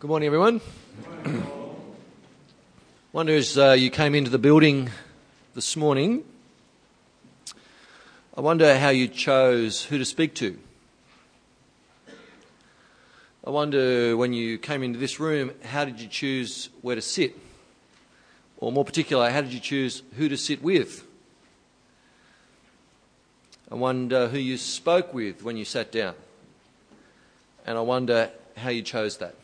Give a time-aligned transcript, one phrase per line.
[0.00, 0.62] Good morning, everyone.
[1.26, 1.42] I
[3.12, 4.88] wonder as uh, you came into the building
[5.54, 6.24] this morning,
[8.34, 10.58] I wonder how you chose who to speak to.
[13.44, 17.36] I wonder when you came into this room, how did you choose where to sit?
[18.56, 21.06] Or more particular, how did you choose who to sit with?
[23.70, 26.14] I wonder who you spoke with when you sat down.
[27.66, 29.34] And I wonder how you chose that.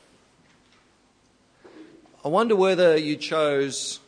[2.27, 4.01] I wonder whether you chose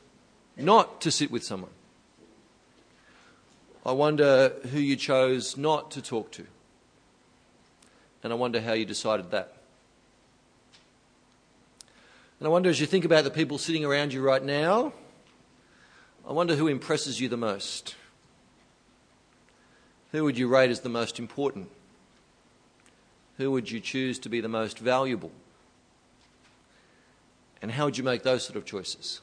[0.57, 1.71] not to sit with someone.
[3.87, 6.45] I wonder who you chose not to talk to.
[8.25, 9.53] And I wonder how you decided that.
[12.41, 14.93] And I wonder as you think about the people sitting around you right now,
[16.29, 17.95] I wonder who impresses you the most.
[20.11, 21.71] Who would you rate as the most important?
[23.37, 25.31] Who would you choose to be the most valuable?
[27.61, 29.21] And how would you make those sort of choices?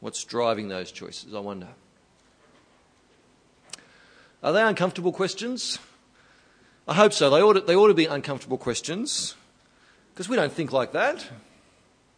[0.00, 1.68] What's driving those choices, I wonder?
[4.42, 5.78] Are they uncomfortable questions?
[6.86, 7.30] I hope so.
[7.30, 9.34] They ought to, they ought to be uncomfortable questions
[10.12, 11.26] because we don't think like that.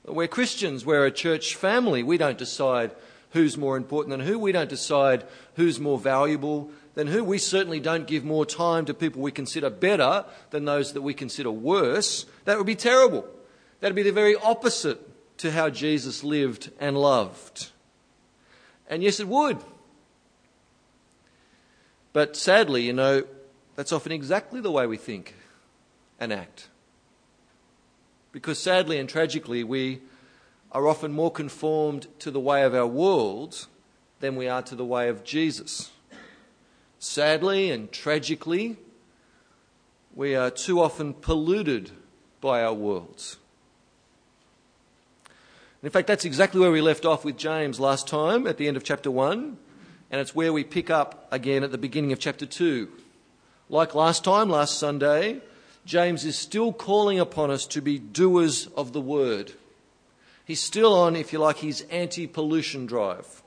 [0.05, 2.03] We're Christians, we're a church family.
[2.03, 2.91] We don't decide
[3.30, 4.39] who's more important than who.
[4.39, 7.23] We don't decide who's more valuable than who.
[7.23, 11.14] We certainly don't give more time to people we consider better than those that we
[11.14, 12.27] consider worse.
[12.45, 13.28] That would be terrible.
[13.80, 15.00] That'd be the very opposite
[15.38, 17.70] to how Jesus lived and loved.
[18.88, 19.58] And yes, it would.
[22.12, 23.24] But sadly, you know,
[23.74, 25.34] that's often exactly the way we think
[26.18, 26.68] and act.
[28.33, 30.00] Because sadly and tragically, we
[30.72, 33.66] are often more conformed to the way of our world
[34.20, 35.90] than we are to the way of Jesus.
[36.98, 38.78] Sadly and tragically,
[40.14, 41.90] we are too often polluted
[42.40, 43.36] by our worlds.
[45.82, 48.77] In fact, that's exactly where we left off with James last time at the end
[48.77, 49.56] of chapter 1,
[50.10, 52.89] and it's where we pick up again at the beginning of chapter 2.
[53.68, 55.40] Like last time, last Sunday,
[55.84, 59.52] James is still calling upon us to be doers of the word.
[60.45, 63.42] He's still on, if you like, his anti pollution drive.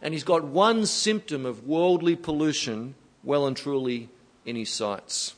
[0.00, 4.08] And he's got one symptom of worldly pollution well and truly
[4.44, 5.34] in his sights.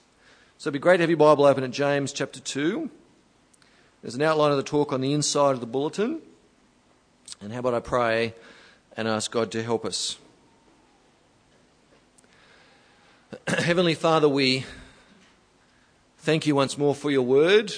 [0.58, 2.90] So it'd be great to have your Bible open at James chapter 2.
[4.06, 6.20] There's an outline of the talk on the inside of the bulletin.
[7.40, 8.34] And how about I pray
[8.96, 10.16] and ask God to help us?
[13.48, 14.64] Heavenly Father, we
[16.18, 17.72] thank you once more for your word.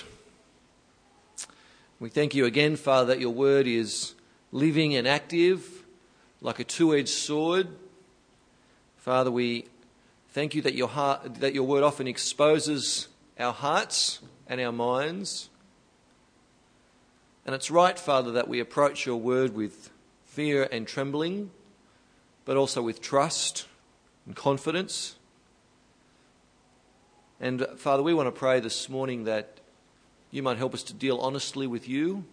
[1.99, 4.13] We thank you again, Father, that your word is
[4.53, 5.87] living and active
[6.43, 7.69] like a two edged sword.
[8.99, 9.65] Father, we
[10.33, 13.09] thank you that your, heart, that your word often exposes
[13.41, 15.49] our hearts and our minds.
[17.49, 19.89] And it's right, Father, that we approach your word with
[20.27, 21.51] fear and trembling,
[22.45, 23.65] but also with trust
[24.27, 25.17] and confidence.
[27.41, 29.61] And Father, we want to pray this morning that
[30.31, 32.27] you might help us to deal honestly with you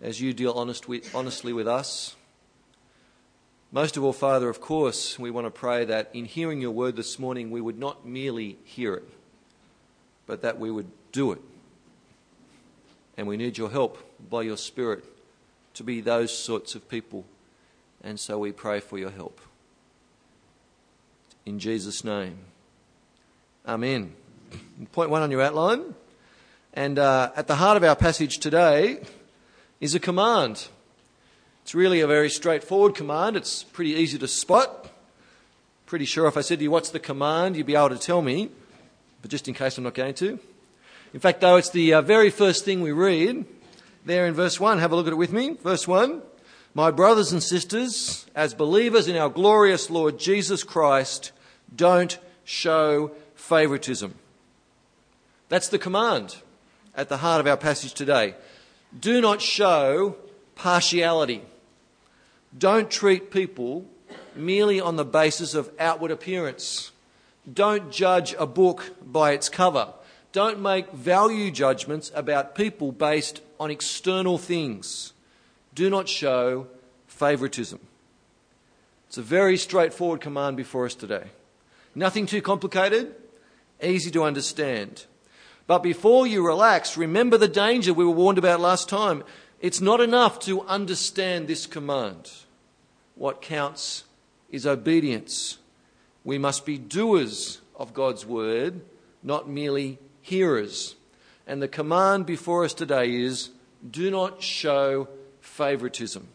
[0.00, 2.16] as you deal honest with, honestly with us.
[3.70, 6.96] Most of all, Father, of course, we want to pray that in hearing your word
[6.96, 9.08] this morning, we would not merely hear it,
[10.26, 11.40] but that we would do it.
[13.16, 13.98] And we need your help
[14.30, 15.04] by your Spirit
[15.74, 17.24] to be those sorts of people.
[18.02, 19.40] And so we pray for your help.
[21.44, 22.38] In Jesus' name.
[23.66, 24.14] Amen.
[24.92, 25.94] Point one on your outline.
[26.74, 29.00] And uh, at the heart of our passage today
[29.80, 30.68] is a command.
[31.62, 33.36] It's really a very straightforward command.
[33.36, 34.90] It's pretty easy to spot.
[35.86, 37.56] Pretty sure if I said to you, What's the command?
[37.56, 38.50] you'd be able to tell me.
[39.22, 40.38] But just in case I'm not going to.
[41.16, 43.46] In fact, though, it's the uh, very first thing we read
[44.04, 44.78] there in verse 1.
[44.80, 45.56] Have a look at it with me.
[45.64, 46.20] Verse 1.
[46.74, 51.32] My brothers and sisters, as believers in our glorious Lord Jesus Christ,
[51.74, 54.14] don't show favoritism.
[55.48, 56.36] That's the command
[56.94, 58.34] at the heart of our passage today.
[59.00, 60.16] Do not show
[60.54, 61.40] partiality.
[62.58, 63.86] Don't treat people
[64.34, 66.92] merely on the basis of outward appearance.
[67.50, 69.94] Don't judge a book by its cover.
[70.32, 75.12] Don't make value judgments about people based on external things.
[75.74, 76.66] Do not show
[77.06, 77.80] favoritism.
[79.08, 81.24] It's a very straightforward command before us today.
[81.94, 83.14] Nothing too complicated,
[83.82, 85.06] easy to understand.
[85.66, 89.24] But before you relax, remember the danger we were warned about last time.
[89.60, 92.30] It's not enough to understand this command.
[93.14, 94.04] What counts
[94.50, 95.58] is obedience.
[96.24, 98.82] We must be doers of God's word,
[99.22, 100.96] not merely hearers.
[101.46, 103.50] And the command before us today is
[103.88, 105.08] do not show
[105.40, 106.26] favoritism.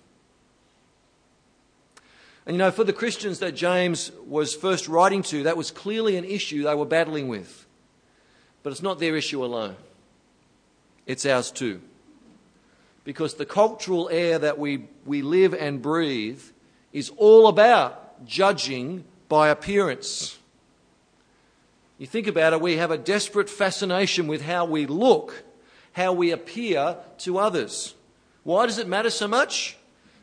[2.45, 6.15] And you know, for the Christians that James was first writing to, that was clearly
[6.15, 7.65] an issue they were battling with.
[8.63, 9.75] But it's not their issue alone,
[11.05, 11.81] it's ours too.
[13.03, 16.41] Because the cultural air that we, we live and breathe
[16.93, 20.38] is all about judging by appearance.
[22.01, 25.44] You think about it, we have a desperate fascination with how we look,
[25.92, 27.94] how we appear to others.
[28.42, 29.77] Why does it matter so much?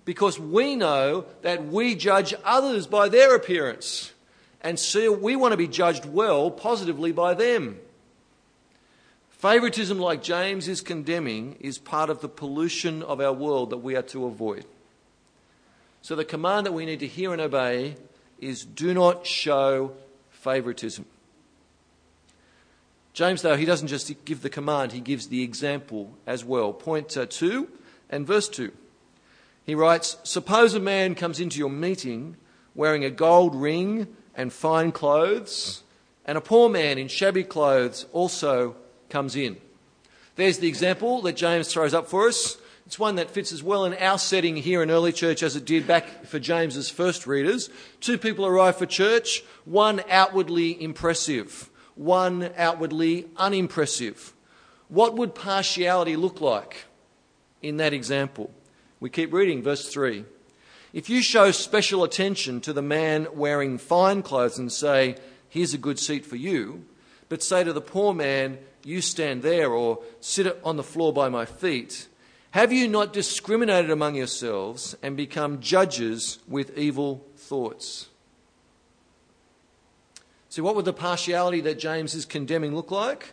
[0.04, 4.12] Because we know that we judge others by their appearance.
[4.60, 7.78] And so we want to be judged well, positively by them.
[9.30, 13.94] Favoritism, like James is condemning, is part of the pollution of our world that we
[13.94, 14.64] are to avoid.
[16.02, 17.94] So, the command that we need to hear and obey
[18.40, 19.92] is do not show
[20.30, 21.04] favoritism.
[23.18, 26.72] James, though, he doesn't just give the command, he gives the example as well.
[26.72, 27.68] Point uh, 2
[28.10, 28.70] and verse 2.
[29.66, 32.36] He writes Suppose a man comes into your meeting
[32.76, 34.06] wearing a gold ring
[34.36, 35.82] and fine clothes,
[36.26, 38.76] and a poor man in shabby clothes also
[39.10, 39.56] comes in.
[40.36, 42.56] There's the example that James throws up for us.
[42.86, 45.64] It's one that fits as well in our setting here in early church as it
[45.64, 47.68] did back for James's first readers.
[48.00, 51.68] Two people arrive for church, one outwardly impressive,
[51.98, 54.32] one outwardly unimpressive.
[54.88, 56.84] What would partiality look like
[57.60, 58.50] in that example?
[59.00, 60.24] We keep reading, verse 3.
[60.92, 65.16] If you show special attention to the man wearing fine clothes and say,
[65.50, 66.84] Here's a good seat for you,
[67.28, 71.28] but say to the poor man, you stand there or sit on the floor by
[71.28, 72.06] my feet?
[72.52, 78.08] Have you not discriminated among yourselves and become judges with evil thoughts?
[80.48, 83.32] See, what would the partiality that James is condemning look like?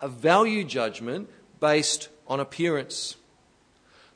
[0.00, 1.30] A value judgment
[1.60, 3.16] based on appearance.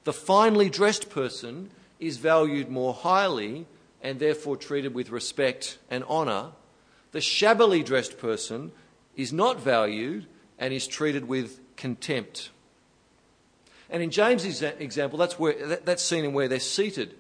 [0.05, 3.67] The finely dressed person is valued more highly
[4.03, 6.53] and therefore treated with respect and honour.
[7.13, 8.73] The shabbily dressed person
[9.17, 10.27] is not valued
[10.59, 12.51] and is treated with contempt.
[13.89, 17.15] And in James' example, that's, where, that's seen in where they're seated.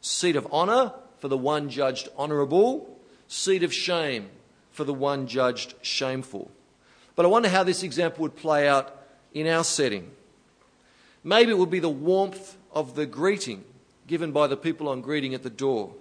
[0.00, 2.93] Seat of honour for the one judged honourable,
[3.28, 4.30] seat of shame
[4.70, 6.50] for the one judged shameful.
[7.16, 8.94] But I wonder how this example would play out
[9.32, 10.10] in our setting.
[11.22, 13.64] Maybe it would be the warmth of the greeting
[14.06, 15.94] given by the people on greeting at the door.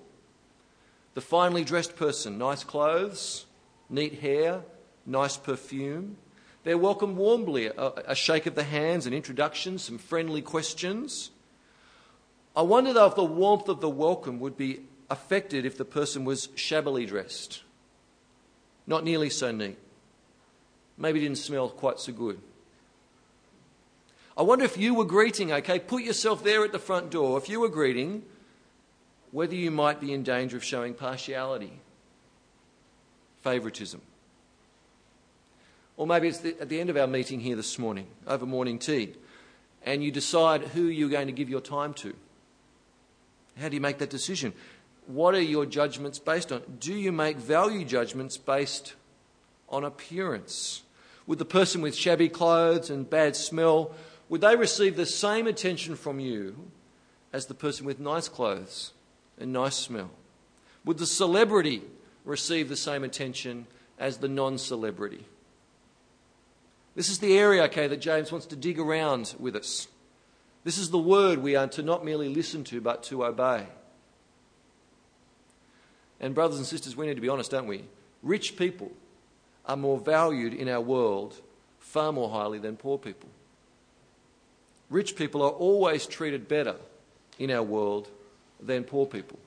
[1.13, 3.45] The finely dressed person, nice clothes,
[3.89, 4.61] neat hair,
[5.05, 6.17] nice perfume.
[6.63, 11.29] They're welcomed warmly, a, a shake of the hands, an introduction, some friendly questions.
[12.55, 16.25] I wonder though if the warmth of the welcome would be affected if the person
[16.25, 17.63] was shabbily dressed,
[18.87, 19.77] not nearly so neat,
[20.97, 22.39] maybe didn't smell quite so good.
[24.35, 27.37] I wonder if you were greeting, okay, put yourself there at the front door.
[27.37, 28.23] If you were greeting,
[29.31, 31.73] whether you might be in danger of showing partiality,
[33.41, 34.01] favoritism.
[35.97, 38.79] Or maybe it's the, at the end of our meeting here this morning, over morning
[38.79, 39.13] tea,
[39.85, 42.15] and you decide who you're going to give your time to.
[43.59, 44.53] How do you make that decision?
[45.07, 46.61] What are your judgments based on?
[46.79, 48.93] Do you make value judgments based
[49.69, 50.83] on appearance?
[51.27, 53.91] Would the person with shabby clothes and bad smell,
[54.29, 56.71] would they receive the same attention from you
[57.31, 58.93] as the person with nice clothes
[59.37, 60.11] and nice smell?
[60.85, 61.81] Would the celebrity
[62.25, 65.25] receive the same attention as the non celebrity?
[66.95, 69.87] This is the area, okay, that James wants to dig around with us.
[70.63, 73.67] This is the word we are to not merely listen to, but to obey.
[76.23, 77.83] And, brothers and sisters, we need to be honest, don't we?
[78.21, 78.93] Rich people
[79.65, 81.35] are more valued in our world
[81.79, 83.27] far more highly than poor people.
[84.89, 86.77] Rich people are always treated better
[87.37, 88.07] in our world
[88.61, 89.37] than poor people.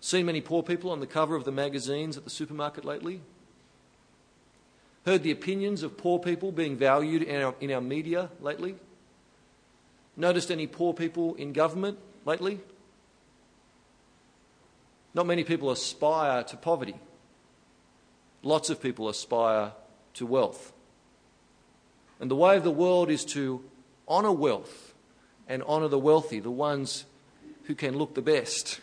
[0.00, 3.20] Seen many poor people on the cover of the magazines at the supermarket lately?
[5.06, 8.76] Heard the opinions of poor people being valued in our, in our media lately?
[10.16, 12.60] Noticed any poor people in government lately?
[15.18, 16.94] Not many people aspire to poverty.
[18.44, 19.72] Lots of people aspire
[20.14, 20.72] to wealth.
[22.20, 23.64] And the way of the world is to
[24.08, 24.94] honour wealth
[25.48, 27.04] and honour the wealthy, the ones
[27.64, 28.78] who can look the best.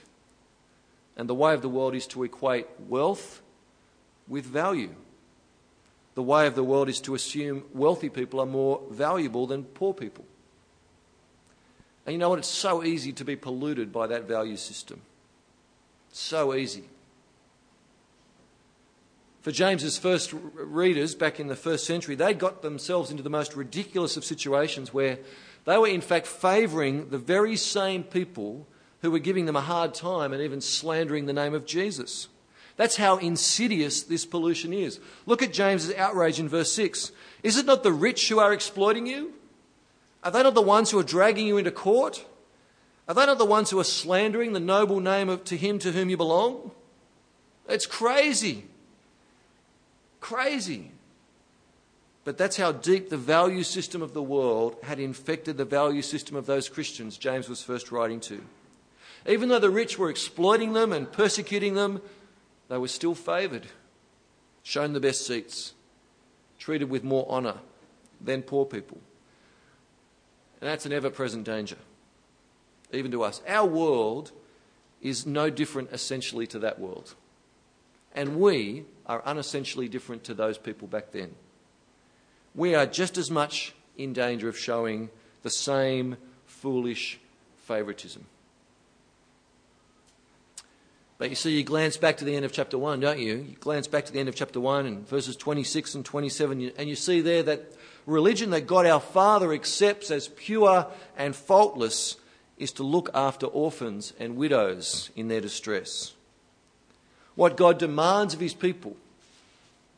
[1.16, 3.42] And the way of the world is to equate wealth
[4.28, 4.94] with value.
[6.16, 9.94] The way of the world is to assume wealthy people are more valuable than poor
[9.94, 10.26] people.
[12.06, 12.40] And you know what?
[12.40, 15.00] It's so easy to be polluted by that value system.
[16.18, 16.86] So easy.
[19.42, 23.54] For James's first readers back in the first century, they'd got themselves into the most
[23.54, 25.20] ridiculous of situations where
[25.66, 28.66] they were in fact favouring the very same people
[29.02, 32.30] who were giving them a hard time and even slandering the name of Jesus.
[32.78, 35.02] That's how insidious this pollution is.
[35.26, 37.12] Look at James's outrage in verse 6.
[37.44, 39.34] Is it not the rich who are exploiting you?
[40.24, 42.26] Are they not the ones who are dragging you into court?
[43.08, 45.92] Are they not the ones who are slandering the noble name of to him to
[45.92, 46.72] whom you belong?
[47.68, 48.66] It's crazy.
[50.20, 50.92] Crazy.
[52.24, 56.36] But that's how deep the value system of the world had infected the value system
[56.36, 58.44] of those Christians James was first writing to.
[59.28, 62.02] Even though the rich were exploiting them and persecuting them,
[62.68, 63.68] they were still favoured,
[64.64, 65.74] shown the best seats,
[66.58, 67.58] treated with more honour
[68.20, 68.98] than poor people.
[70.62, 71.78] And that's an ever present danger,
[72.96, 73.42] even to us.
[73.48, 74.32] Our world
[75.02, 77.16] is no different essentially to that world.
[78.14, 81.36] And we are unessentially different to those people back then.
[82.56, 85.10] We are just as much in danger of showing
[85.44, 87.20] the same foolish
[87.58, 88.26] favouritism.
[91.18, 93.36] But you see, you glance back to the end of chapter 1, don't you?
[93.36, 96.90] You glance back to the end of chapter 1 and verses 26 and 27, and
[96.90, 97.72] you see there that
[98.06, 100.88] religion that God our Father accepts as pure
[101.18, 102.18] and faultless
[102.58, 106.14] is to look after orphans and widows in their distress.
[107.36, 108.96] What God demands of his people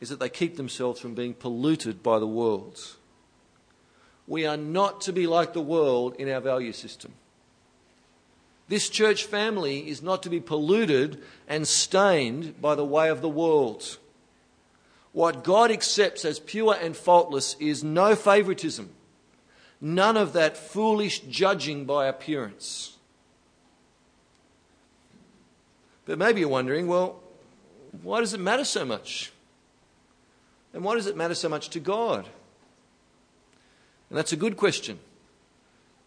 [0.00, 2.96] is that they keep themselves from being polluted by the world.
[4.26, 7.12] We are not to be like the world in our value system.
[8.68, 13.28] This church family is not to be polluted and stained by the way of the
[13.28, 13.98] world.
[15.12, 18.90] What God accepts as pure and faultless is no favoritism,
[19.80, 22.96] none of that foolish judging by appearance.
[26.04, 27.20] But maybe you're wondering, well,
[28.02, 29.32] why does it matter so much?
[30.72, 32.26] And why does it matter so much to God?
[34.08, 34.98] And that's a good question.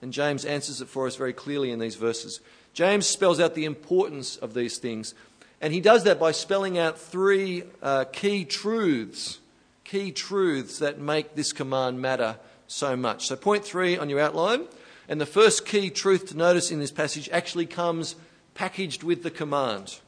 [0.01, 2.40] And James answers it for us very clearly in these verses.
[2.74, 5.13] James spells out the importance of these things.
[5.60, 9.40] And he does that by spelling out three uh, key truths,
[9.84, 12.38] key truths that make this command matter
[12.72, 13.28] so much.
[13.28, 14.66] So, point three on your outline.
[15.10, 18.16] And the first key truth to notice in this passage actually comes
[18.54, 20.00] packaged with the command.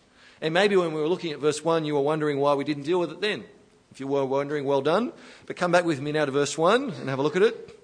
[0.42, 2.84] And maybe when we were looking at verse 1, you were wondering why we didn't
[2.84, 3.44] deal with it then.
[3.92, 5.12] If you were wondering, well done.
[5.46, 7.80] But come back with me now to verse 1 and have a look at it.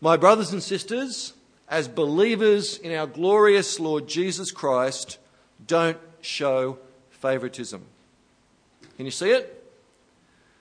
[0.00, 1.32] My brothers and sisters,
[1.68, 5.18] as believers in our glorious Lord Jesus Christ,
[5.64, 6.78] don't show
[7.10, 7.84] favoritism.
[8.96, 9.65] Can you see it?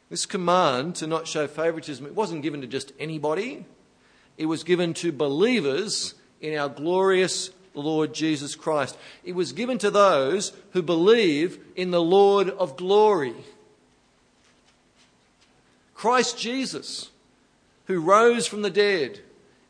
[0.09, 3.65] This command to not show favoritism, it wasn't given to just anybody.
[4.37, 8.97] It was given to believers in our glorious Lord Jesus Christ.
[9.23, 13.33] It was given to those who believe in the Lord of glory.
[15.93, 17.09] Christ Jesus,
[17.85, 19.19] who rose from the dead,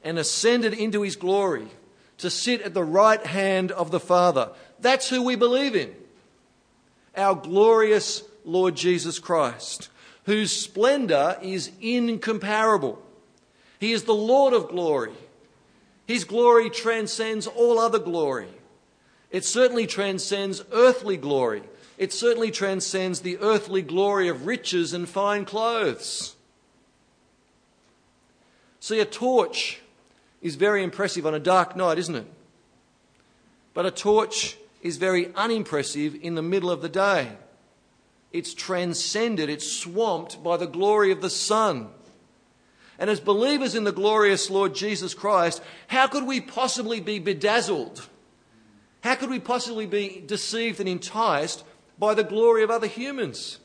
[0.04, 1.68] and ascended into his glory
[2.18, 4.52] to sit at the right hand of the Father.
[4.80, 5.94] That's who we believe in.
[7.16, 9.90] Our glorious Lord Jesus Christ,
[10.26, 13.02] whose splendor is incomparable.
[13.80, 15.14] He is the Lord of glory.
[16.08, 18.48] His glory transcends all other glory.
[19.32, 21.64] It certainly transcends earthly glory.
[21.98, 26.36] It certainly transcends the earthly glory of riches and fine clothes.
[28.80, 29.82] See, a torch
[30.42, 32.28] is very impressive on a dark night, isn't it?
[33.74, 37.32] But a torch is very unimpressive in the middle of the day.
[38.36, 41.88] It's transcended, it's swamped by the glory of the sun.
[43.00, 48.10] And as believers in the glorious Lord Jesus Christ, how could we possibly be bedazzled?
[49.06, 51.64] How could we possibly be deceived and enticed
[51.98, 53.60] by the glory of other humans?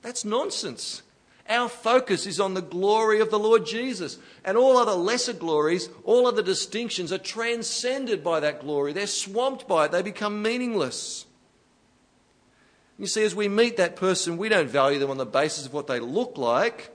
[0.00, 1.02] That's nonsense.
[1.48, 4.16] Our focus is on the glory of the Lord Jesus.
[4.44, 8.92] And all other lesser glories, all other distinctions are transcended by that glory.
[8.92, 11.26] They're swamped by it, they become meaningless.
[12.98, 15.72] You see, as we meet that person, we don't value them on the basis of
[15.72, 16.90] what they look like.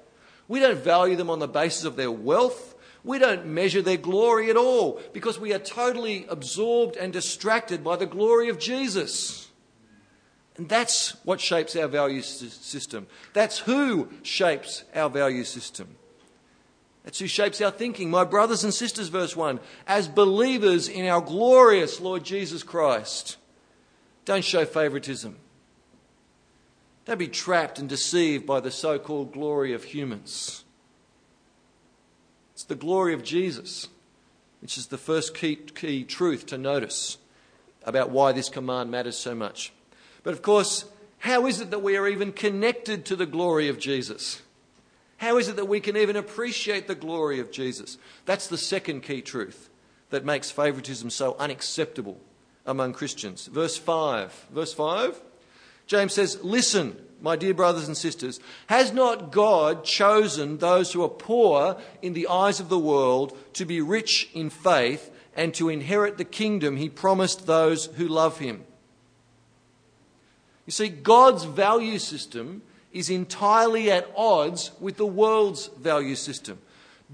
[0.47, 2.75] We don't value them on the basis of their wealth.
[3.03, 7.95] We don't measure their glory at all because we are totally absorbed and distracted by
[7.95, 9.49] the glory of Jesus.
[10.57, 13.07] And that's what shapes our value system.
[13.33, 15.95] That's who shapes our value system.
[17.03, 18.09] That's who shapes our thinking.
[18.09, 23.37] My brothers and sisters, verse 1, as believers in our glorious Lord Jesus Christ,
[24.25, 25.37] don't show favoritism.
[27.07, 30.65] Don't be trapped and deceived by the so called glory of humans.
[32.53, 33.87] It's the glory of Jesus,
[34.59, 37.17] which is the first key, key truth to notice
[37.85, 39.71] about why this command matters so much.
[40.23, 40.83] But of course,
[41.19, 44.41] How is it that we are even connected to the glory of Jesus?
[45.17, 47.97] How is it that we can even appreciate the glory of Jesus?
[48.25, 49.69] That's the second key truth
[50.09, 52.19] that makes favoritism so unacceptable
[52.65, 53.47] among Christians.
[53.47, 54.47] Verse 5.
[54.51, 55.19] Verse 5.
[55.87, 61.09] James says, Listen, my dear brothers and sisters, has not God chosen those who are
[61.09, 66.17] poor in the eyes of the world to be rich in faith and to inherit
[66.17, 68.63] the kingdom he promised those who love him?
[70.65, 76.59] You see, God's value system is entirely at odds with the world's value system.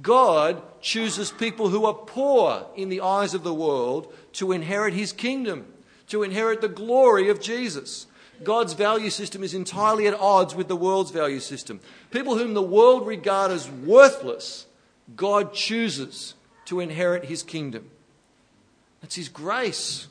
[0.02, 5.14] God chooses people who are poor in the eyes of the world to inherit his
[5.14, 5.68] kingdom,
[6.08, 8.08] to inherit the glory of Jesus.
[8.42, 11.80] God's value system is entirely at odds with the world's value system.
[12.12, 14.66] People whom the world regard as worthless,
[15.16, 16.34] God chooses
[16.66, 17.90] to inherit his kingdom.
[19.02, 20.08] That's his grace.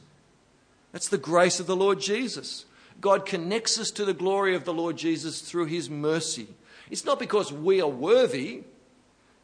[0.93, 2.67] That's the grace of the Lord Jesus.
[3.00, 6.47] God connects us to the glory of the Lord Jesus through his mercy.
[6.91, 8.62] It's not because we are worthy,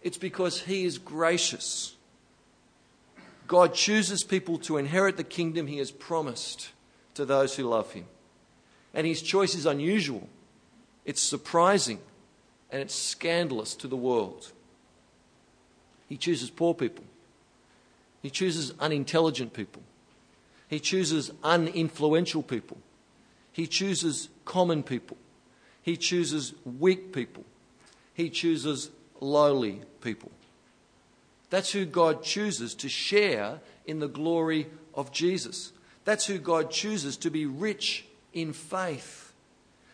[0.02, 1.96] it's because he is gracious.
[3.46, 6.70] God chooses people to inherit the kingdom he has promised
[7.14, 8.04] to those who love him.
[8.94, 10.28] And his choice is unusual,
[11.04, 12.00] it's surprising,
[12.70, 14.52] and it's scandalous to the world.
[16.08, 17.04] He chooses poor people,
[18.22, 19.82] he chooses unintelligent people,
[20.68, 22.78] he chooses uninfluential people,
[23.52, 25.16] he chooses common people,
[25.82, 27.44] he chooses weak people,
[28.14, 28.90] he chooses
[29.20, 30.30] lowly people.
[31.50, 35.72] That's who God chooses to share in the glory of Jesus.
[36.04, 39.32] That's who God chooses to be rich in faith.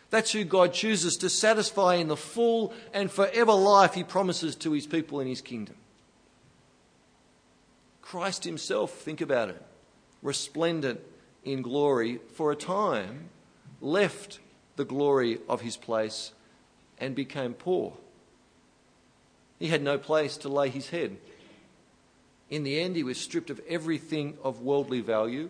[0.09, 4.71] That's who God chooses to satisfy in the full and forever life he promises to
[4.71, 5.75] his people in his kingdom.
[8.01, 9.61] Christ himself, think about it,
[10.21, 11.01] resplendent
[11.43, 13.29] in glory, for a time
[13.81, 14.39] left
[14.75, 16.31] the glory of his place
[16.99, 17.93] and became poor.
[19.59, 21.17] He had no place to lay his head.
[22.49, 25.49] In the end, he was stripped of everything of worldly value.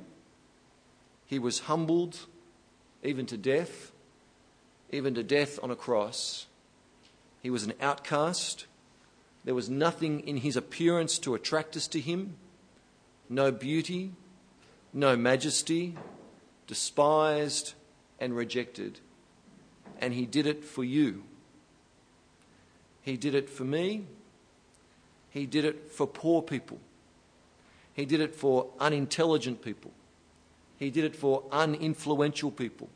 [1.25, 2.19] He was humbled
[3.05, 3.91] even to death,
[4.91, 6.47] even to death on a cross.
[7.41, 8.65] He was an outcast.
[9.43, 12.37] There was nothing in his appearance to attract us to him
[13.27, 14.11] no beauty,
[14.93, 15.95] no majesty,
[16.67, 17.73] despised
[18.19, 18.99] and rejected.
[19.99, 21.23] And he did it for you.
[23.01, 24.05] He did it for me.
[25.29, 26.79] He did it for poor people.
[27.93, 29.91] He did it for unintelligent people.
[30.77, 32.89] He did it for uninfluential people.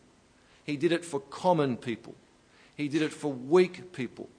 [0.64, 2.16] He did it for common people.
[2.76, 4.30] He did it for weak people.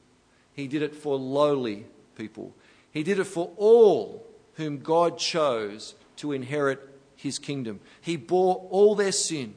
[0.55, 2.55] He did it for lowly people.
[2.93, 6.81] He did it for all whom God chose to inherit
[7.17, 7.81] his kingdom.
[8.01, 9.55] He bore all their sin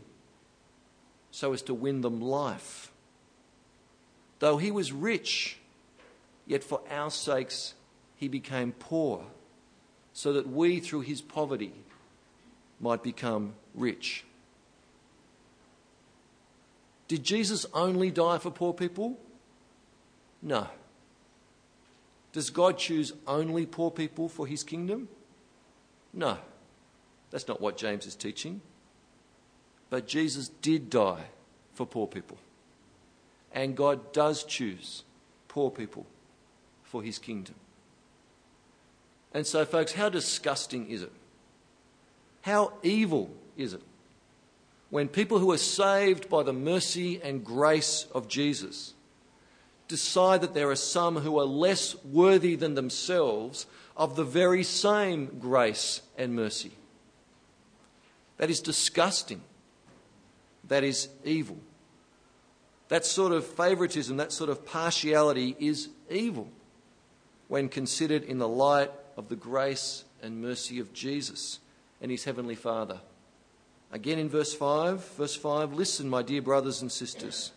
[1.31, 2.91] so as to win them life.
[4.39, 5.57] Though he was rich,
[6.45, 7.73] yet for our sakes
[8.15, 9.25] he became poor,
[10.13, 11.73] so that we, through his poverty,
[12.79, 14.25] might become rich.
[17.07, 19.19] Did Jesus only die for poor people?
[20.41, 20.67] No.
[22.31, 25.07] Does God choose only poor people for his kingdom?
[26.11, 26.37] No.
[27.29, 28.61] That's not what James is teaching.
[29.89, 31.25] But Jesus did die
[31.73, 32.37] for poor people.
[33.51, 35.03] And God does choose
[35.47, 36.07] poor people
[36.83, 37.55] for his kingdom.
[39.33, 41.11] And so, folks, how disgusting is it?
[42.41, 43.81] How evil is it
[44.93, 48.93] when people who are saved by the mercy and grace of Jesus
[49.87, 53.65] decide that there are some who are less worthy than themselves
[53.97, 56.73] of the very same grace and mercy?
[58.37, 59.41] That is disgusting.
[60.67, 61.57] That is evil.
[62.89, 66.49] That sort of favoritism, that sort of partiality is evil
[67.47, 71.59] when considered in the light of the grace and mercy of Jesus
[71.99, 73.01] and his heavenly Father.
[73.93, 77.51] Again in verse 5, verse 5, listen, my dear brothers and sisters.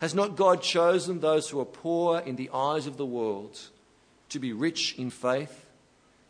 [0.00, 3.56] Has not God chosen those who are poor in the eyes of the world
[4.30, 5.66] to be rich in faith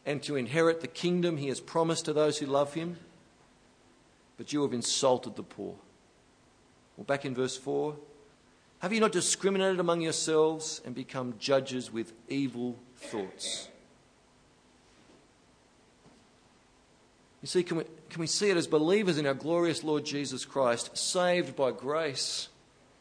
[0.05, 2.99] and to inherit the kingdom he has promised to those who love him?
[4.37, 5.77] But you have insulted the poor.
[6.99, 7.97] Well, back in verse 4,
[8.81, 13.70] have you not discriminated among yourselves and become judges with evil thoughts?
[17.43, 20.45] You see, can we, can we see it as believers in our glorious Lord Jesus
[20.45, 22.49] Christ, saved by grace,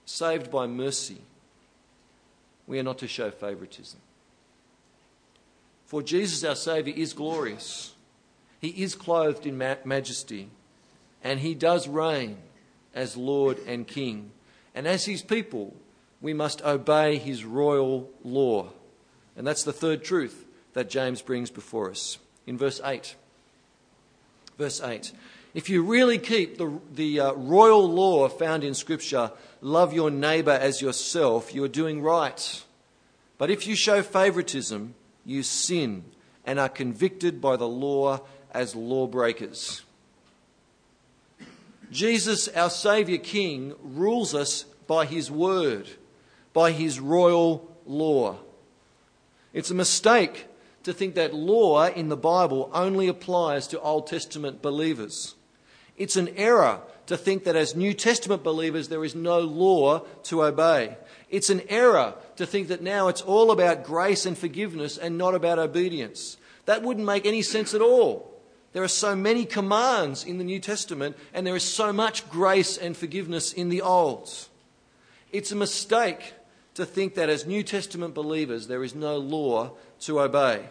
[0.06, 1.22] saved by mercy?
[2.68, 4.00] We are not to show favoritism.
[5.86, 7.94] For Jesus, our Saviour, is glorious.
[8.60, 10.50] He is clothed in majesty,
[11.24, 12.38] and He does reign
[12.94, 14.32] as Lord and King.
[14.76, 15.76] And as his people,
[16.22, 18.70] we must obey his royal law.
[19.36, 22.18] And that's the third truth that James brings before us.
[22.46, 23.16] In verse 8.
[24.60, 25.14] Verse 8.
[25.54, 30.52] If you really keep the, the uh, royal law found in Scripture, love your neighbour
[30.52, 32.64] as yourself, you are doing right.
[33.38, 34.96] But if you show favouritism,
[35.26, 36.04] you sin
[36.46, 38.20] and are convicted by the law
[38.52, 39.84] as lawbreakers.
[41.90, 45.88] Jesus, our Saviour King, rules us by his word,
[46.52, 48.36] by his royal law.
[49.54, 50.48] It's a mistake
[50.84, 55.36] to think that law in the Bible only applies to Old Testament believers.
[55.98, 60.44] It's an error to think that as New Testament believers there is no law to
[60.44, 60.96] obey.
[61.30, 65.36] It's an error to think that now it's all about grace and forgiveness and not
[65.36, 66.38] about obedience.
[66.66, 68.30] That wouldn't make any sense at all.
[68.74, 72.78] There are so many commands in the New Testament, and there is so much grace
[72.78, 74.30] and forgiveness in the Old.
[75.32, 76.34] It's a mistake
[76.80, 80.66] to think that as New Testament believers there is no law to obey.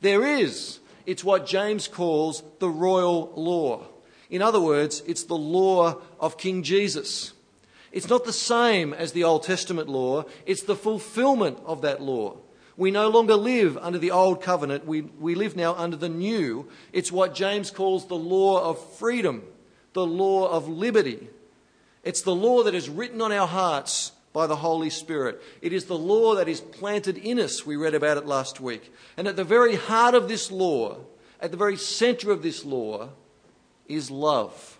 [0.00, 0.80] There is.
[1.04, 3.86] It's what James calls the royal law.
[4.30, 7.32] In other words, it's the law of King Jesus.
[7.92, 12.36] It's not the same as the Old Testament law, it's the fulfillment of that law.
[12.76, 16.68] We no longer live under the old covenant, we, we live now under the new.
[16.92, 19.42] It's what James calls the law of freedom,
[19.94, 21.28] the law of liberty.
[22.04, 25.42] It's the law that is written on our hearts by the Holy Spirit.
[25.60, 27.66] It is the law that is planted in us.
[27.66, 28.94] We read about it last week.
[29.16, 30.98] And at the very heart of this law,
[31.40, 33.08] at the very center of this law,
[33.88, 34.78] is love.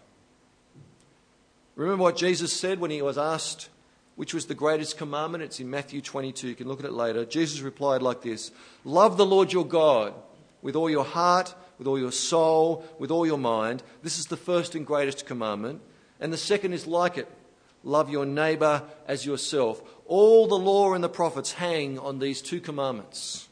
[1.75, 3.69] Remember what Jesus said when he was asked
[4.15, 5.43] which was the greatest commandment.
[5.43, 6.47] It's in Matthew 22.
[6.47, 7.25] You can look at it later.
[7.25, 8.53] Jesus replied like this
[8.85, 10.15] Love the Lord your God
[10.63, 13.83] with all your heart, with all your soul, with all your mind.
[14.05, 15.81] This is the first and greatest commandment.
[16.21, 17.29] And the second is like it
[17.85, 19.83] love your neighbour as yourself.
[20.07, 23.49] All the law and the prophets hang on these two commandments.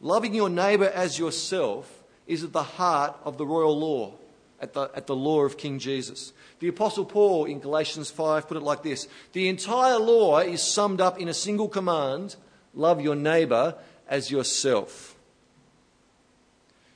[0.00, 4.12] Loving your neighbour as yourself is at the heart of the royal law,
[4.60, 6.32] at the, at the law of King Jesus.
[6.60, 11.00] The Apostle Paul in Galatians 5 put it like this The entire law is summed
[11.00, 12.36] up in a single command
[12.74, 13.74] love your neighbour
[14.08, 15.16] as yourself.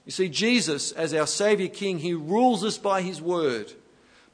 [0.05, 3.73] You see, Jesus, as our Saviour King, he rules us by his word,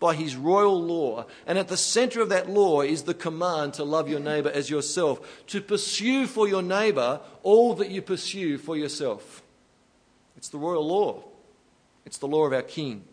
[0.01, 1.27] by his royal law.
[1.47, 4.71] And at the centre of that law is the command to love your neighbour as
[4.71, 9.43] yourself, to pursue for your neighbour all that you pursue for yourself.
[10.37, 11.25] It's the royal law,
[12.07, 13.05] it's the law of our King.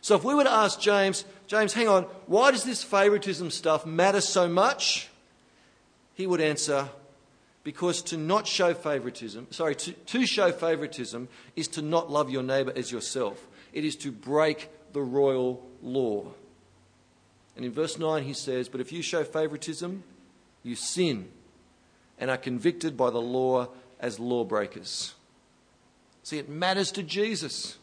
[0.00, 3.84] So if we were to ask James, James, hang on, why does this favoritism stuff
[3.84, 5.08] matter so much?
[6.14, 6.88] He would answer,
[7.64, 12.42] because to not show favoritism, sorry, to, to show favoritism is to not love your
[12.42, 13.46] neighbour as yourself.
[13.72, 16.26] It is to break the royal law.
[17.56, 20.02] And in verse 9 he says, But if you show favoritism,
[20.62, 21.28] you sin
[22.18, 25.14] and are convicted by the law as lawbreakers.
[26.22, 27.78] See, it matters to Jesus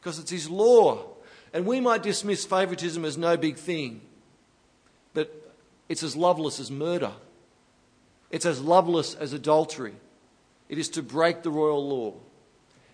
[0.00, 1.04] because it's his law.
[1.52, 4.02] And we might dismiss favoritism as no big thing,
[5.14, 5.54] but
[5.88, 7.12] it's as loveless as murder.
[8.30, 9.94] It's as loveless as adultery.
[10.68, 12.14] It is to break the royal law.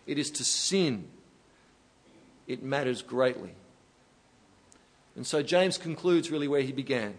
[0.06, 1.08] It is to sin.
[2.46, 3.54] It matters greatly.
[5.16, 7.14] And so James concludes really where he began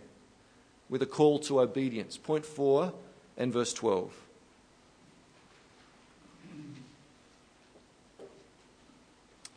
[0.90, 2.18] with a call to obedience.
[2.18, 2.94] Point 4
[3.38, 4.14] and verse 12.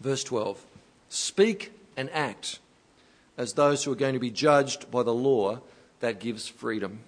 [0.00, 0.64] Verse 12
[1.09, 2.61] Speak and act
[3.37, 5.61] as those who are going to be judged by the law
[6.00, 7.00] that gives freedom.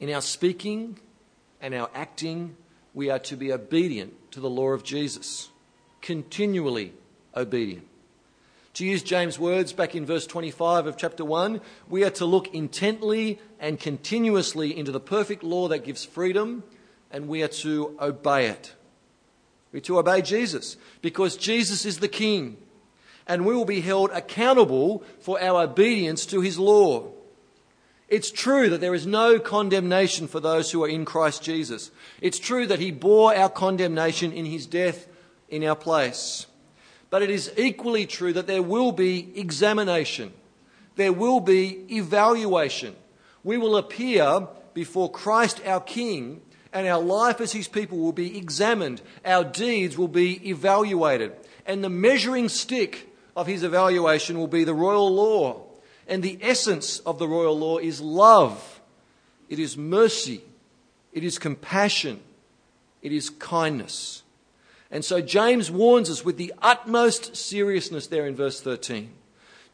[0.00, 0.98] In our speaking
[1.60, 2.56] and our acting,
[2.92, 5.48] we are to be obedient to the law of Jesus,
[6.04, 6.92] continually
[7.34, 7.88] obedient.
[8.74, 12.52] To use James' words back in verse 25 of chapter 1, we are to look
[12.54, 16.62] intently and continuously into the perfect law that gives freedom,
[17.10, 18.74] and we are to obey it.
[19.72, 22.58] We're to obey Jesus because Jesus is the King
[23.26, 27.08] and we will be held accountable for our obedience to his law.
[28.08, 31.90] It's true that there is no condemnation for those who are in Christ Jesus.
[32.20, 35.08] It's true that he bore our condemnation in his death
[35.48, 36.46] in our place.
[37.10, 40.32] But it is equally true that there will be examination.
[40.96, 42.96] There will be evaluation.
[43.42, 48.36] We will appear before Christ our King and our life as His people will be
[48.36, 49.00] examined.
[49.24, 51.32] Our deeds will be evaluated.
[51.66, 55.62] And the measuring stick of His evaluation will be the royal law.
[56.08, 58.80] And the essence of the royal law is love,
[59.48, 60.42] it is mercy,
[61.12, 62.20] it is compassion,
[63.00, 64.23] it is kindness.
[64.94, 69.10] And so James warns us with the utmost seriousness there in verse 13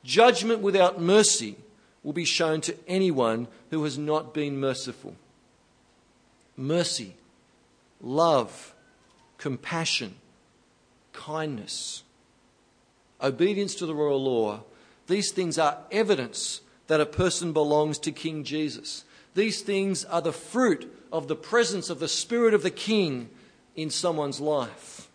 [0.03, 1.57] Judgment without mercy
[2.03, 5.15] will be shown to anyone who has not been merciful.
[6.57, 7.15] Mercy,
[8.01, 8.75] love,
[9.37, 10.15] compassion,
[11.13, 12.03] kindness,
[13.21, 14.63] obedience to the royal law,
[15.07, 19.05] these things are evidence that a person belongs to King Jesus.
[19.35, 23.29] These things are the fruit of the presence of the Spirit of the King
[23.77, 25.10] in someone's life.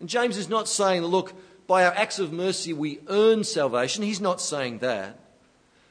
[0.00, 1.32] And James is not saying, look,
[1.66, 4.02] by our acts of mercy we earn salvation.
[4.04, 5.18] He's not saying that.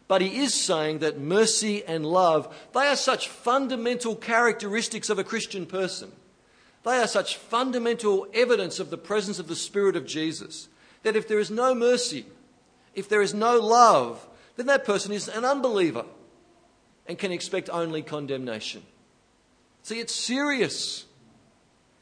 [0.07, 5.23] But he is saying that mercy and love, they are such fundamental characteristics of a
[5.23, 6.11] Christian person.
[6.83, 10.69] They are such fundamental evidence of the presence of the Spirit of Jesus
[11.01, 12.25] that if there is no mercy,
[12.93, 16.05] if there is no love, then that person is an unbeliever
[17.07, 18.81] and can expect only condemnation.
[19.83, 21.05] See, it's serious.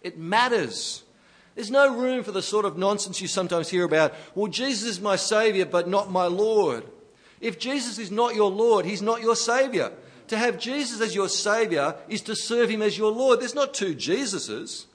[0.01, 1.02] It matters.
[1.55, 5.01] There's no room for the sort of nonsense you sometimes hear about, well, Jesus is
[5.01, 6.83] my Saviour, but not my Lord.
[7.41, 9.91] If Jesus is not your Lord, He's not your Saviour.
[10.29, 13.39] To have Jesus as your Saviour is to serve Him as your Lord.
[13.39, 14.85] There's not two Jesuses.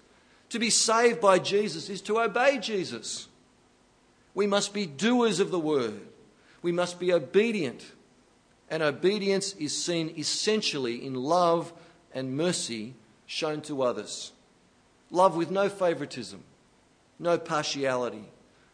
[0.48, 3.28] To be saved by Jesus is to obey Jesus.
[4.34, 6.00] We must be doers of the word.
[6.62, 7.84] We must be obedient.
[8.70, 11.72] And obedience is seen essentially in love
[12.14, 12.94] and mercy
[13.26, 14.32] shown to others.
[15.10, 16.42] Love with no favoritism,
[17.18, 18.24] no partiality,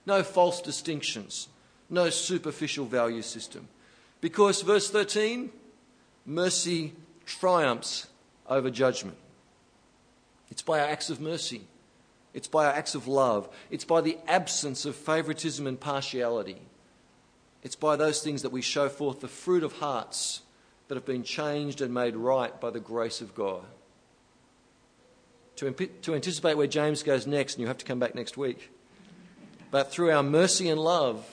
[0.07, 1.49] no false distinctions,
[1.89, 3.69] no superficial value system.
[4.21, 5.51] Because, verse 13,
[6.27, 6.95] mercy
[7.27, 8.07] triumphs
[8.49, 9.17] over judgment.
[10.51, 11.63] It's by our acts of mercy,
[12.33, 16.61] it's by our acts of love, it's by the absence of favoritism and partiality.
[17.63, 20.43] It's by those things that we show forth the fruit of hearts
[20.89, 23.65] that have been changed and made right by the grace of God
[25.57, 28.71] to, to anticipate where James goes next, and you have to come back next week.
[29.71, 31.25] But through our mercy and love,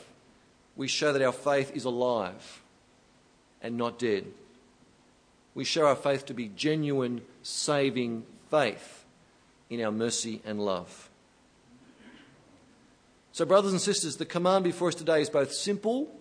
[0.75, 2.61] we show that our faith is alive
[3.61, 4.25] and not dead.
[5.53, 9.05] We show our faith to be genuine, saving faith
[9.69, 11.09] in our mercy and love.
[13.33, 16.13] So, brothers and sisters, the command before us today is both simple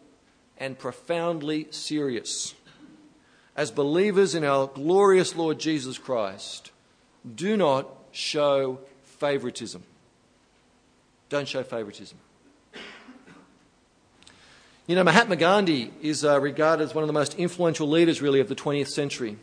[0.58, 2.54] and profoundly serious.
[3.56, 6.70] As believers in our glorious Lord Jesus Christ,
[7.36, 9.82] do not show favoritism.
[11.28, 12.18] Don't show favoritism.
[14.86, 18.40] You know, Mahatma Gandhi is uh, regarded as one of the most influential leaders, really,
[18.40, 19.36] of the 20th century.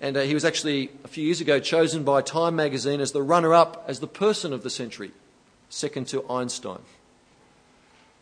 [0.00, 3.22] And uh, he was actually, a few years ago, chosen by Time magazine as the
[3.22, 5.12] runner up as the person of the century,
[5.70, 6.80] second to Einstein.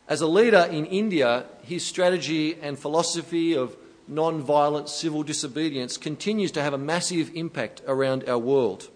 [0.09, 3.77] As a leader in India, his strategy and philosophy of
[4.09, 8.89] non-violent civil disobedience continues to have a massive impact around our world.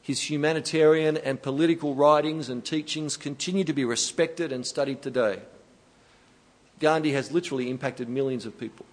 [0.00, 5.40] His humanitarian and political writings and teachings continue to be respected and studied today.
[6.78, 8.86] Gandhi has literally impacted millions of people.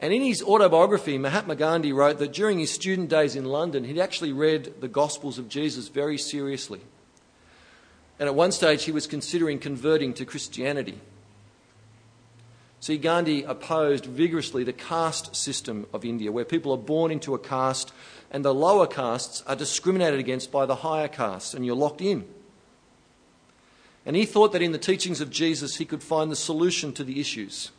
[0.00, 4.00] And in his autobiography, Mahatma Gandhi wrote that during his student days in London, he'd
[4.00, 6.80] actually read the Gospels of Jesus very seriously.
[8.18, 11.00] And at one stage, he was considering converting to Christianity.
[12.82, 17.38] See, Gandhi opposed vigorously the caste system of India, where people are born into a
[17.38, 17.92] caste
[18.28, 22.24] and the lower castes are discriminated against by the higher castes, and you're locked in.
[24.04, 27.04] And he thought that in the teachings of Jesus he could find the solution to
[27.04, 27.70] the issues.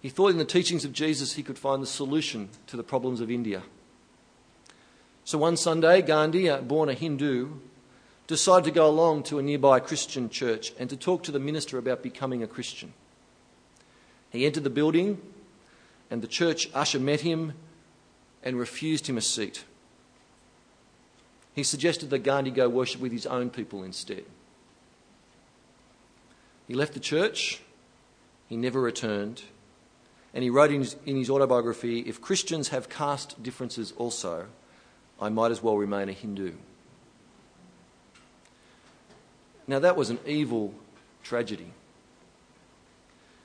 [0.00, 3.20] He thought in the teachings of Jesus he could find the solution to the problems
[3.20, 3.62] of India.
[5.26, 7.56] So one Sunday, Gandhi, born a Hindu,
[8.26, 11.76] decided to go along to a nearby Christian church and to talk to the minister
[11.76, 12.94] about becoming a Christian.
[14.34, 15.22] He entered the building,
[16.10, 17.52] and the church usher met him
[18.42, 19.62] and refused him a seat.
[21.54, 24.24] He suggested that Gandhi go worship with his own people instead.
[26.66, 27.60] He left the church,
[28.48, 29.42] he never returned,
[30.34, 34.46] and he wrote in his, in his autobiography if Christians have caste differences also,
[35.20, 36.54] I might as well remain a Hindu.
[39.68, 40.74] Now, that was an evil
[41.22, 41.70] tragedy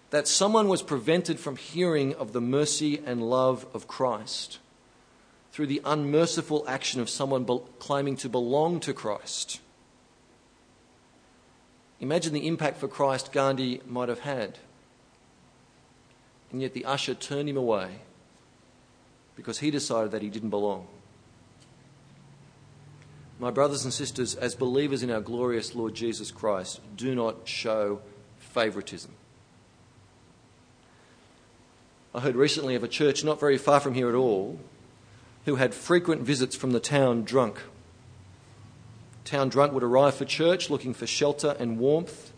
[0.10, 4.60] that someone was prevented from hearing of the mercy and love of Christ
[5.52, 9.60] through the unmerciful action of someone be- claiming to belong to Christ.
[12.00, 14.58] Imagine the impact for Christ Gandhi might have had.
[16.52, 17.90] And yet the usher turned him away
[19.36, 20.88] because he decided that he didn't belong.
[23.40, 28.02] My brothers and sisters, as believers in our glorious Lord Jesus Christ, do not show
[28.38, 29.12] favoritism.
[32.14, 34.60] I heard recently of a church not very far from here at all
[35.46, 37.62] who had frequent visits from the town drunk.
[39.26, 42.34] Town drunk would arrive for church looking for shelter and warmth,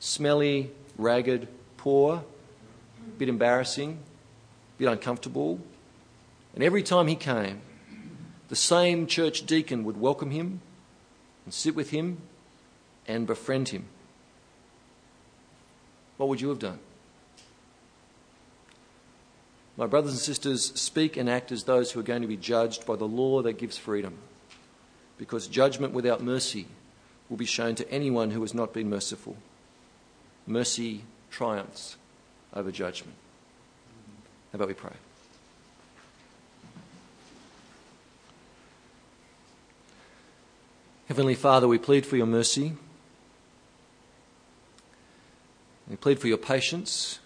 [0.00, 2.24] smelly, ragged, poor,
[3.06, 4.00] a bit embarrassing,
[4.76, 5.60] a bit uncomfortable.
[6.54, 7.60] And every time he came,
[8.48, 10.60] the same church deacon would welcome him
[11.44, 12.18] and sit with him
[13.06, 13.84] and befriend him.
[16.16, 16.80] What would you have done?
[19.82, 22.86] My brothers and sisters, speak and act as those who are going to be judged
[22.86, 24.16] by the law that gives freedom,
[25.18, 26.68] because judgment without mercy
[27.28, 29.36] will be shown to anyone who has not been merciful.
[30.46, 31.96] Mercy triumphs
[32.54, 33.16] over judgment.
[34.52, 34.92] How about we pray?
[41.08, 42.74] Heavenly Father, we plead for your mercy.
[45.90, 47.18] We plead for your patience.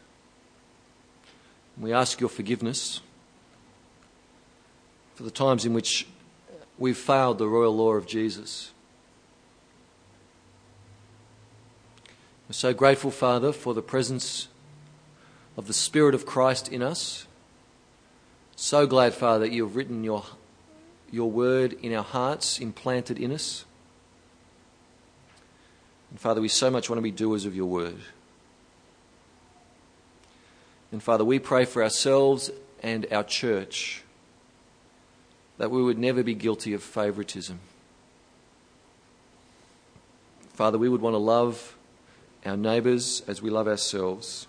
[1.78, 3.00] We ask your forgiveness
[5.14, 6.06] for the times in which
[6.78, 8.72] we've failed the royal law of Jesus.
[12.48, 14.48] We're so grateful, Father, for the presence
[15.56, 17.26] of the Spirit of Christ in us.
[18.54, 20.24] So glad, Father, that you have written your,
[21.10, 23.64] your word in our hearts, implanted in us.
[26.10, 27.96] And Father, we so much want to be doers of your word.
[30.92, 32.50] And Father, we pray for ourselves
[32.82, 34.02] and our church
[35.58, 37.58] that we would never be guilty of favoritism.
[40.54, 41.76] Father, we would want to love
[42.44, 44.46] our neighbours as we love ourselves.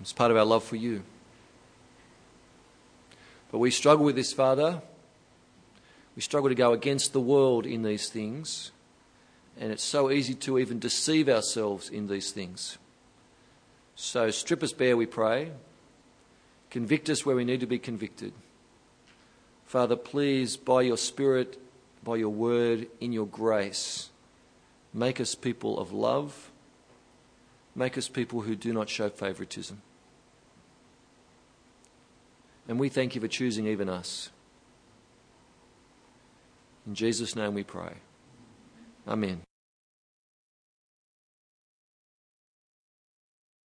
[0.00, 1.02] It's part of our love for you.
[3.50, 4.80] But we struggle with this, Father.
[6.14, 8.70] We struggle to go against the world in these things.
[9.58, 12.78] And it's so easy to even deceive ourselves in these things.
[14.00, 15.50] So strip us bare, we pray.
[16.70, 18.32] Convict us where we need to be convicted.
[19.66, 21.60] Father, please, by your Spirit,
[22.04, 24.10] by your word, in your grace,
[24.94, 26.52] make us people of love.
[27.74, 29.82] Make us people who do not show favoritism.
[32.68, 34.30] And we thank you for choosing even us.
[36.86, 37.94] In Jesus' name we pray.
[39.08, 39.47] Amen.